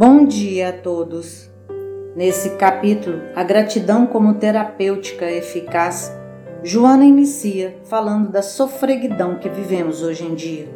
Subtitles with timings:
[0.00, 1.50] Bom dia a todos.
[2.16, 6.10] Nesse capítulo, a gratidão como terapêutica eficaz,
[6.64, 10.74] Joana inicia falando da sofreguidão que vivemos hoje em dia,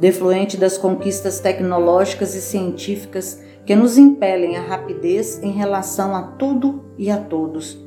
[0.00, 6.86] defluente das conquistas tecnológicas e científicas que nos impelem à rapidez em relação a tudo
[6.96, 7.78] e a todos.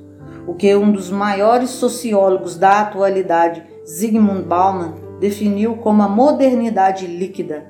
[0.46, 7.66] O que um dos maiores sociólogos da atualidade, Zygmunt Bauman, definiu como a modernidade líquida,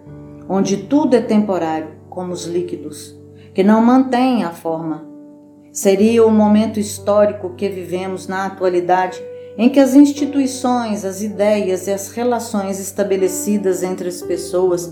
[0.49, 3.15] onde tudo é temporário como os líquidos,
[3.53, 5.05] que não mantêm a forma.
[5.71, 9.23] Seria o momento histórico que vivemos na atualidade
[9.55, 14.91] em que as instituições, as ideias e as relações estabelecidas entre as pessoas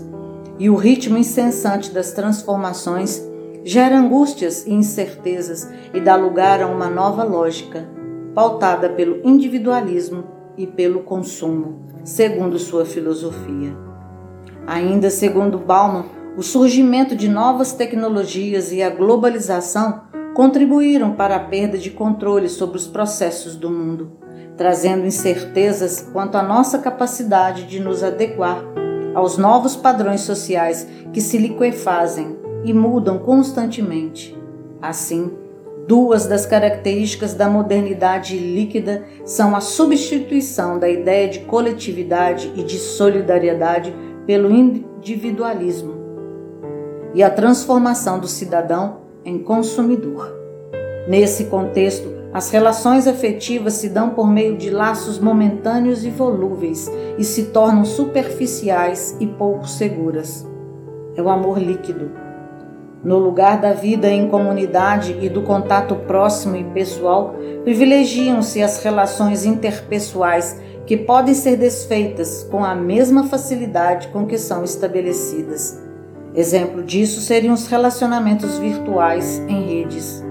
[0.56, 3.20] e o ritmo incessante das transformações
[3.64, 7.88] gera angústias e incertezas e dá lugar a uma nova lógica,
[8.36, 10.22] pautada pelo individualismo
[10.56, 13.76] e pelo consumo, segundo sua filosofia.
[14.64, 20.02] Ainda segundo Bauman, o surgimento de novas tecnologias e a globalização
[20.34, 24.12] contribuíram para a perda de controle sobre os processos do mundo,
[24.54, 28.62] trazendo incertezas quanto à nossa capacidade de nos adequar
[29.14, 34.36] aos novos padrões sociais que se liquefazem e mudam constantemente.
[34.82, 35.32] Assim,
[35.88, 42.78] duas das características da modernidade líquida são a substituição da ideia de coletividade e de
[42.78, 46.05] solidariedade pelo individualismo
[47.16, 50.30] e a transformação do cidadão em consumidor.
[51.08, 57.24] Nesse contexto, as relações afetivas se dão por meio de laços momentâneos e volúveis e
[57.24, 60.46] se tornam superficiais e pouco seguras.
[61.16, 62.10] É o amor líquido.
[63.02, 69.46] No lugar da vida em comunidade e do contato próximo e pessoal, privilegiam-se as relações
[69.46, 75.85] interpessoais que podem ser desfeitas com a mesma facilidade com que são estabelecidas.
[76.36, 80.22] Exemplo disso seriam os relacionamentos virtuais em redes.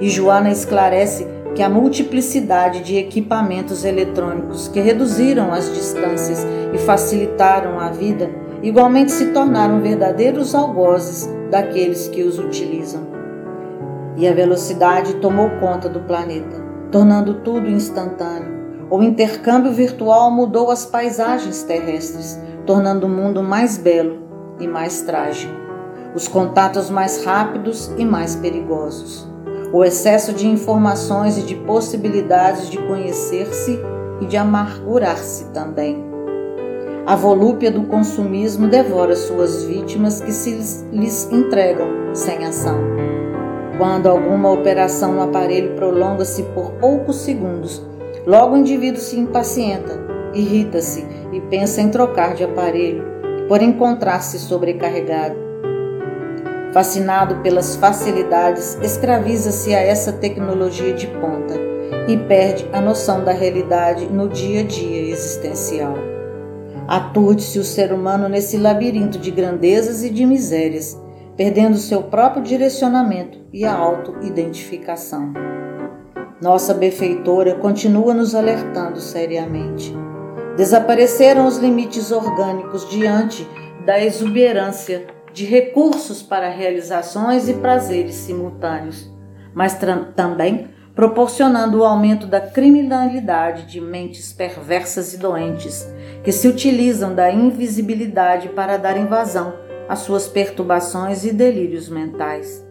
[0.00, 7.78] E Joana esclarece que a multiplicidade de equipamentos eletrônicos que reduziram as distâncias e facilitaram
[7.78, 8.30] a vida
[8.62, 13.02] igualmente se tornaram verdadeiros algozes daqueles que os utilizam.
[14.16, 16.56] E a velocidade tomou conta do planeta,
[16.90, 18.62] tornando tudo instantâneo.
[18.88, 24.31] O intercâmbio virtual mudou as paisagens terrestres, tornando o mundo mais belo
[24.62, 25.52] e mais trágico,
[26.14, 29.26] os contatos mais rápidos e mais perigosos,
[29.72, 33.78] o excesso de informações e de possibilidades de conhecer-se
[34.20, 36.04] e de amargurar-se também.
[37.04, 40.52] A volúpia do consumismo devora suas vítimas que se
[40.92, 42.78] lhes entregam sem ação.
[43.76, 47.82] Quando alguma operação no aparelho prolonga-se por poucos segundos,
[48.24, 49.98] logo o indivíduo se impacienta,
[50.32, 53.11] irrita-se e pensa em trocar de aparelho
[53.52, 55.36] por encontrar-se sobrecarregado.
[56.72, 61.52] Fascinado pelas facilidades, escraviza-se a essa tecnologia de ponta
[62.08, 65.92] e perde a noção da realidade no dia a dia existencial.
[66.88, 70.98] Aturde-se o ser humano nesse labirinto de grandezas e de misérias,
[71.36, 75.30] perdendo seu próprio direcionamento e a auto-identificação.
[76.40, 79.94] Nossa benfeitora continua nos alertando seriamente.
[80.56, 83.46] Desapareceram os limites orgânicos diante
[83.86, 89.10] da exuberância de recursos para realizações e prazeres simultâneos,
[89.54, 89.78] mas
[90.14, 95.88] também proporcionando o aumento da criminalidade de mentes perversas e doentes
[96.22, 99.54] que se utilizam da invisibilidade para dar invasão
[99.88, 102.62] às suas perturbações e delírios mentais.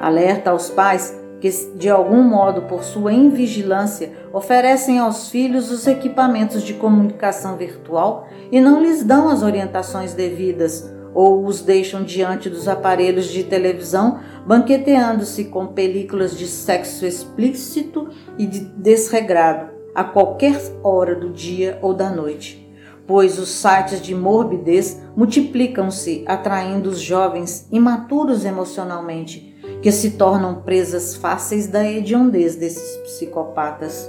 [0.00, 6.62] Alerta aos pais que, de algum modo, por sua invigilância, oferecem aos filhos os equipamentos
[6.62, 12.68] de comunicação virtual e não lhes dão as orientações devidas ou os deixam diante dos
[12.68, 21.16] aparelhos de televisão, banqueteando-se com películas de sexo explícito e de desregrado a qualquer hora
[21.16, 22.72] do dia ou da noite.
[23.04, 29.51] Pois os sites de morbidez multiplicam-se, atraindo os jovens imaturos emocionalmente
[29.82, 34.08] que se tornam presas fáceis da hediondez desses psicopatas.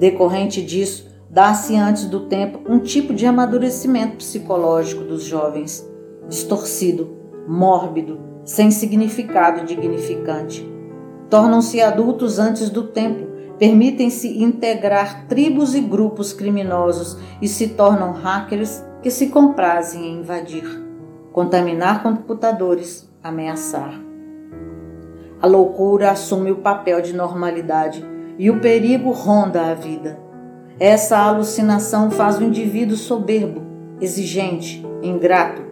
[0.00, 5.88] Decorrente disso, dá-se antes do tempo um tipo de amadurecimento psicológico dos jovens,
[6.28, 7.16] distorcido,
[7.46, 10.68] mórbido, sem significado dignificante.
[11.30, 13.28] Tornam-se adultos antes do tempo,
[13.58, 20.64] permitem-se integrar tribos e grupos criminosos e se tornam hackers que se comprazem em invadir,
[21.32, 24.07] contaminar computadores, ameaçar.
[25.40, 28.04] A loucura assume o papel de normalidade
[28.36, 30.18] e o perigo ronda a vida.
[30.80, 33.62] Essa alucinação faz o indivíduo soberbo,
[34.00, 35.62] exigente, ingrato,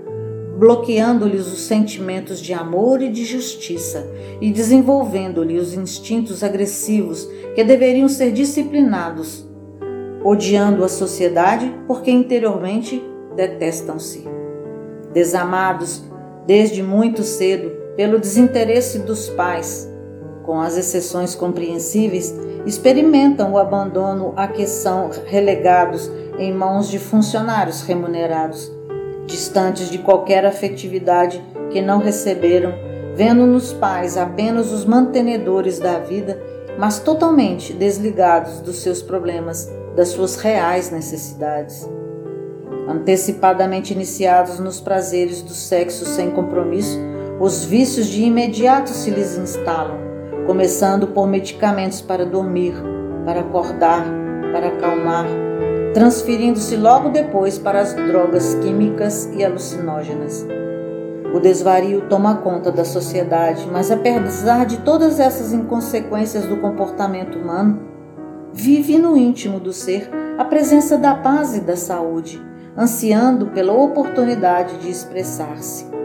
[0.57, 4.09] bloqueando-lhes os sentimentos de amor e de justiça
[4.41, 9.49] e desenvolvendo-lhe os instintos agressivos que deveriam ser disciplinados,
[10.25, 13.03] odiando a sociedade porque interiormente
[13.35, 14.25] detestam-se.
[15.13, 16.05] Desamados
[16.47, 19.91] desde muito cedo pelo desinteresse dos pais,
[20.45, 22.35] com as exceções compreensíveis,
[22.67, 28.71] experimentam o abandono a que são relegados em mãos de funcionários remunerados,
[29.27, 32.73] distantes de qualquer afetividade que não receberam,
[33.15, 36.41] vendo nos pais apenas os mantenedores da vida,
[36.79, 41.89] mas totalmente desligados dos seus problemas, das suas reais necessidades.
[42.89, 46.99] Antecipadamente iniciados nos prazeres do sexo sem compromisso,
[47.39, 49.99] os vícios de imediato se lhes instalam,
[50.47, 52.75] começando por medicamentos para dormir,
[53.27, 54.07] para acordar,
[54.53, 55.27] para acalmar,
[55.93, 60.47] transferindo-se logo depois para as drogas químicas e alucinógenas.
[61.35, 67.81] O desvario toma conta da sociedade, mas apesar de todas essas inconsequências do comportamento humano,
[68.55, 72.43] vive no íntimo do ser a presença da paz e da saúde,
[72.75, 75.96] ansiando pela oportunidade de expressar-se.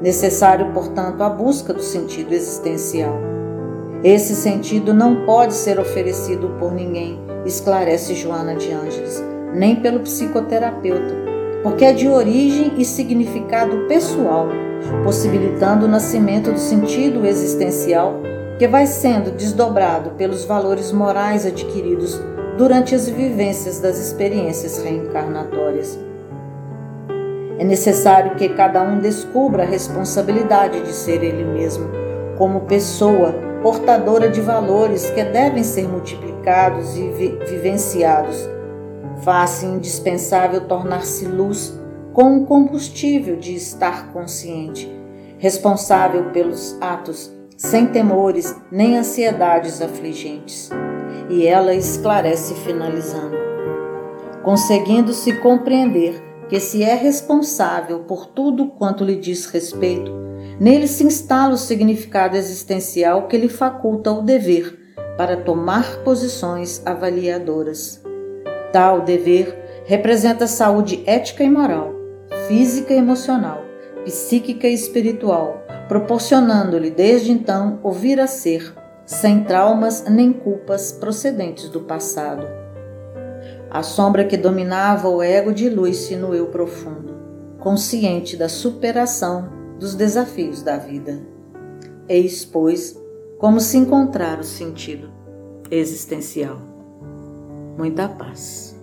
[0.00, 3.18] Necessário, portanto, a busca do sentido existencial.
[4.04, 9.22] Esse sentido não pode ser oferecido por ninguém, esclarece Joana de Ângeles,
[9.52, 11.16] nem pelo psicoterapeuta,
[11.64, 14.46] porque é de origem e significado pessoal,
[15.02, 18.20] possibilitando o nascimento do sentido existencial
[18.56, 22.20] que vai sendo desdobrado pelos valores morais adquiridos
[22.56, 26.07] durante as vivências das experiências reencarnatórias.
[27.58, 31.90] É necessário que cada um descubra a responsabilidade de ser ele mesmo,
[32.36, 38.48] como pessoa portadora de valores que devem ser multiplicados e vi vivenciados.
[39.24, 41.76] Faz-se indispensável tornar-se luz
[42.12, 44.88] com o combustível de estar consciente,
[45.38, 50.70] responsável pelos atos, sem temores nem ansiedades afligentes.
[51.28, 53.36] E ela esclarece finalizando.
[54.44, 60.10] Conseguindo-se compreender que se é responsável por tudo quanto lhe diz respeito,
[60.58, 64.78] nele se instala o significado existencial que lhe faculta o dever
[65.16, 68.02] para tomar posições avaliadoras.
[68.72, 71.92] Tal dever representa saúde ética e moral,
[72.46, 73.62] física e emocional,
[74.04, 78.74] psíquica e espiritual, proporcionando-lhe desde então o vir a ser,
[79.04, 82.67] sem traumas nem culpas procedentes do passado.
[83.70, 87.14] A sombra que dominava o ego dilui-se no eu profundo,
[87.58, 91.20] consciente da superação dos desafios da vida.
[92.08, 92.98] Eis, pois,
[93.38, 95.10] como se encontrar o sentido
[95.70, 96.58] existencial.
[97.76, 98.77] Muita paz.